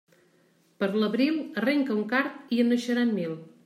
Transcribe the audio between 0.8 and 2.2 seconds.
Per l'abril arrenca un